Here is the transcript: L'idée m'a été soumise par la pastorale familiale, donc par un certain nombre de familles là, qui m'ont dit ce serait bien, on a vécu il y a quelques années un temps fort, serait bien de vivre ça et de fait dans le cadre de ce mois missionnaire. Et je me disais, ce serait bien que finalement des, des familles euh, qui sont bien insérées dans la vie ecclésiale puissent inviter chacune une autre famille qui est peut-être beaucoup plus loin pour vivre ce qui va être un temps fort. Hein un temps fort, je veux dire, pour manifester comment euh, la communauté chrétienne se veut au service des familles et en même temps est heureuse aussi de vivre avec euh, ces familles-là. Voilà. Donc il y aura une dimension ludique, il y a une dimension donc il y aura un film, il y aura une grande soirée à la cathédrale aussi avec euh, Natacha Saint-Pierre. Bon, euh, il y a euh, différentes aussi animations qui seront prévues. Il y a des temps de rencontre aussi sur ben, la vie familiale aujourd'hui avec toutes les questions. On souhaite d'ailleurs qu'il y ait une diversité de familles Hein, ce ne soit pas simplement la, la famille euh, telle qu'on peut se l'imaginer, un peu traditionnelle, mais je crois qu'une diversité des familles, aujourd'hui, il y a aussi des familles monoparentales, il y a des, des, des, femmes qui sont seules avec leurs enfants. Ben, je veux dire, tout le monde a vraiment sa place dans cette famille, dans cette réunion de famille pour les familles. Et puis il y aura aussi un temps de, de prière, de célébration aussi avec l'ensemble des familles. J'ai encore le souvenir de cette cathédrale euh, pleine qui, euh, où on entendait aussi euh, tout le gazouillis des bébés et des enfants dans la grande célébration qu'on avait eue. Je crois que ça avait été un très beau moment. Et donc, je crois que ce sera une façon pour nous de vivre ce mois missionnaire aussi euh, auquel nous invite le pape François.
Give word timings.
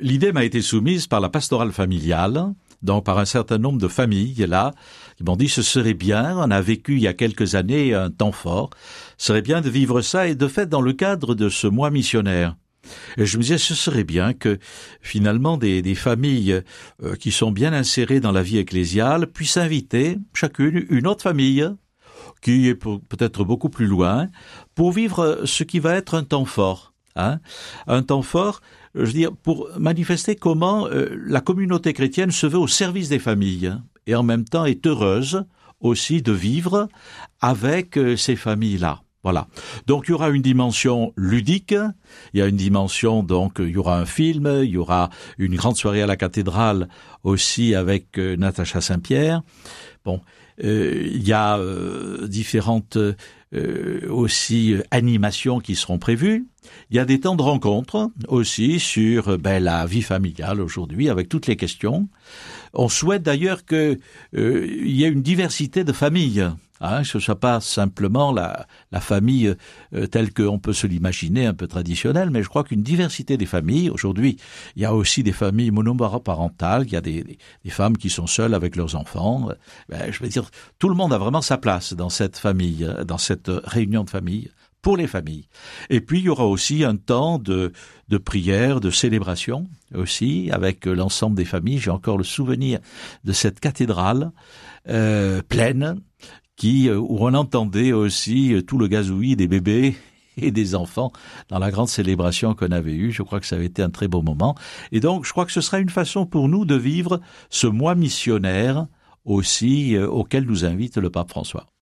L'idée 0.00 0.30
m'a 0.30 0.44
été 0.44 0.62
soumise 0.62 1.08
par 1.08 1.20
la 1.20 1.28
pastorale 1.28 1.72
familiale, 1.72 2.54
donc 2.82 3.04
par 3.04 3.18
un 3.18 3.24
certain 3.24 3.58
nombre 3.58 3.80
de 3.80 3.88
familles 3.88 4.46
là, 4.46 4.72
qui 5.16 5.24
m'ont 5.24 5.34
dit 5.34 5.48
ce 5.48 5.62
serait 5.62 5.94
bien, 5.94 6.36
on 6.38 6.52
a 6.52 6.60
vécu 6.60 6.94
il 6.94 7.02
y 7.02 7.08
a 7.08 7.14
quelques 7.14 7.56
années 7.56 7.94
un 7.94 8.08
temps 8.08 8.30
fort, 8.30 8.70
serait 9.16 9.42
bien 9.42 9.60
de 9.60 9.68
vivre 9.68 10.00
ça 10.00 10.28
et 10.28 10.36
de 10.36 10.46
fait 10.46 10.68
dans 10.68 10.80
le 10.80 10.92
cadre 10.92 11.34
de 11.34 11.48
ce 11.48 11.66
mois 11.66 11.90
missionnaire. 11.90 12.54
Et 13.16 13.26
je 13.26 13.36
me 13.36 13.42
disais, 13.42 13.58
ce 13.58 13.74
serait 13.74 14.04
bien 14.04 14.34
que 14.34 14.58
finalement 15.02 15.56
des, 15.56 15.82
des 15.82 15.96
familles 15.96 16.62
euh, 17.02 17.16
qui 17.16 17.32
sont 17.32 17.50
bien 17.50 17.72
insérées 17.72 18.20
dans 18.20 18.32
la 18.32 18.42
vie 18.42 18.58
ecclésiale 18.58 19.26
puissent 19.26 19.56
inviter 19.56 20.18
chacune 20.32 20.86
une 20.90 21.08
autre 21.08 21.24
famille 21.24 21.68
qui 22.40 22.68
est 22.68 22.76
peut-être 22.76 23.42
beaucoup 23.42 23.68
plus 23.68 23.86
loin 23.86 24.28
pour 24.76 24.92
vivre 24.92 25.42
ce 25.44 25.64
qui 25.64 25.80
va 25.80 25.96
être 25.96 26.14
un 26.14 26.22
temps 26.22 26.44
fort. 26.44 26.87
Hein 27.18 27.40
un 27.88 28.02
temps 28.02 28.22
fort, 28.22 28.60
je 28.94 29.00
veux 29.00 29.12
dire, 29.12 29.32
pour 29.32 29.68
manifester 29.78 30.36
comment 30.36 30.86
euh, 30.86 31.08
la 31.26 31.40
communauté 31.40 31.92
chrétienne 31.92 32.30
se 32.30 32.46
veut 32.46 32.58
au 32.58 32.68
service 32.68 33.08
des 33.08 33.18
familles 33.18 33.74
et 34.06 34.14
en 34.14 34.22
même 34.22 34.44
temps 34.44 34.64
est 34.64 34.86
heureuse 34.86 35.44
aussi 35.80 36.22
de 36.22 36.32
vivre 36.32 36.88
avec 37.40 37.98
euh, 37.98 38.16
ces 38.16 38.36
familles-là. 38.36 39.02
Voilà. 39.24 39.48
Donc 39.86 40.04
il 40.06 40.12
y 40.12 40.14
aura 40.14 40.28
une 40.28 40.42
dimension 40.42 41.12
ludique, 41.16 41.74
il 42.32 42.38
y 42.38 42.42
a 42.42 42.46
une 42.46 42.56
dimension 42.56 43.24
donc 43.24 43.56
il 43.58 43.70
y 43.70 43.76
aura 43.76 43.98
un 43.98 44.06
film, 44.06 44.60
il 44.62 44.70
y 44.70 44.76
aura 44.76 45.10
une 45.38 45.56
grande 45.56 45.76
soirée 45.76 46.02
à 46.02 46.06
la 46.06 46.16
cathédrale 46.16 46.88
aussi 47.24 47.74
avec 47.74 48.16
euh, 48.18 48.36
Natacha 48.36 48.80
Saint-Pierre. 48.80 49.42
Bon, 50.04 50.20
euh, 50.62 51.02
il 51.12 51.26
y 51.26 51.32
a 51.32 51.58
euh, 51.58 52.28
différentes 52.28 52.98
aussi 54.10 54.76
animations 54.90 55.58
qui 55.58 55.74
seront 55.74 55.98
prévues. 55.98 56.46
Il 56.90 56.96
y 56.96 56.98
a 56.98 57.06
des 57.06 57.20
temps 57.20 57.34
de 57.34 57.40
rencontre 57.40 58.10
aussi 58.28 58.78
sur 58.78 59.38
ben, 59.38 59.64
la 59.64 59.86
vie 59.86 60.02
familiale 60.02 60.60
aujourd'hui 60.60 61.08
avec 61.08 61.30
toutes 61.30 61.46
les 61.46 61.56
questions. 61.56 62.10
On 62.74 62.90
souhaite 62.90 63.22
d'ailleurs 63.22 63.64
qu'il 63.64 63.98
y 64.34 65.02
ait 65.02 65.08
une 65.08 65.22
diversité 65.22 65.82
de 65.82 65.94
familles 65.94 66.46
Hein, 66.80 67.04
ce 67.04 67.18
ne 67.18 67.22
soit 67.22 67.40
pas 67.40 67.60
simplement 67.60 68.32
la, 68.32 68.66
la 68.92 69.00
famille 69.00 69.54
euh, 69.94 70.06
telle 70.06 70.32
qu'on 70.32 70.58
peut 70.58 70.72
se 70.72 70.86
l'imaginer, 70.86 71.46
un 71.46 71.54
peu 71.54 71.66
traditionnelle, 71.66 72.30
mais 72.30 72.42
je 72.42 72.48
crois 72.48 72.64
qu'une 72.64 72.82
diversité 72.82 73.36
des 73.36 73.46
familles, 73.46 73.90
aujourd'hui, 73.90 74.36
il 74.76 74.82
y 74.82 74.84
a 74.84 74.94
aussi 74.94 75.22
des 75.22 75.32
familles 75.32 75.70
monoparentales, 75.70 76.84
il 76.86 76.92
y 76.92 76.96
a 76.96 77.00
des, 77.00 77.22
des, 77.22 77.38
des, 77.64 77.70
femmes 77.70 77.96
qui 77.96 78.10
sont 78.10 78.26
seules 78.26 78.54
avec 78.54 78.76
leurs 78.76 78.94
enfants. 78.94 79.48
Ben, 79.88 80.12
je 80.12 80.22
veux 80.22 80.28
dire, 80.28 80.50
tout 80.78 80.88
le 80.88 80.94
monde 80.94 81.12
a 81.12 81.18
vraiment 81.18 81.42
sa 81.42 81.58
place 81.58 81.94
dans 81.94 82.10
cette 82.10 82.36
famille, 82.36 82.88
dans 83.06 83.18
cette 83.18 83.50
réunion 83.64 84.04
de 84.04 84.10
famille 84.10 84.50
pour 84.82 84.96
les 84.96 85.06
familles. 85.06 85.48
Et 85.90 86.00
puis 86.00 86.20
il 86.20 86.24
y 86.24 86.28
aura 86.28 86.46
aussi 86.46 86.84
un 86.84 86.96
temps 86.96 87.38
de, 87.38 87.72
de 88.08 88.18
prière, 88.18 88.80
de 88.80 88.90
célébration 88.90 89.68
aussi 89.94 90.50
avec 90.52 90.86
l'ensemble 90.86 91.36
des 91.36 91.44
familles. 91.44 91.78
J'ai 91.78 91.90
encore 91.90 92.18
le 92.18 92.24
souvenir 92.24 92.78
de 93.24 93.32
cette 93.32 93.60
cathédrale 93.60 94.30
euh, 94.88 95.42
pleine 95.48 96.00
qui, 96.58 96.88
euh, 96.88 96.98
où 96.98 97.16
on 97.20 97.32
entendait 97.32 97.92
aussi 97.92 98.52
euh, 98.52 98.62
tout 98.62 98.76
le 98.76 98.88
gazouillis 98.88 99.36
des 99.36 99.48
bébés 99.48 99.96
et 100.36 100.50
des 100.50 100.74
enfants 100.74 101.12
dans 101.48 101.58
la 101.58 101.70
grande 101.70 101.88
célébration 101.88 102.54
qu'on 102.54 102.72
avait 102.72 102.92
eue. 102.92 103.12
Je 103.12 103.22
crois 103.22 103.40
que 103.40 103.46
ça 103.46 103.56
avait 103.56 103.66
été 103.66 103.80
un 103.82 103.90
très 103.90 104.08
beau 104.08 104.20
moment. 104.20 104.54
Et 104.92 105.00
donc, 105.00 105.24
je 105.24 105.32
crois 105.32 105.46
que 105.46 105.52
ce 105.52 105.62
sera 105.62 105.78
une 105.78 105.88
façon 105.88 106.26
pour 106.26 106.48
nous 106.48 106.66
de 106.66 106.74
vivre 106.74 107.20
ce 107.48 107.66
mois 107.66 107.94
missionnaire 107.94 108.86
aussi 109.24 109.96
euh, 109.96 110.06
auquel 110.06 110.44
nous 110.44 110.66
invite 110.66 110.98
le 110.98 111.08
pape 111.08 111.30
François. 111.30 111.68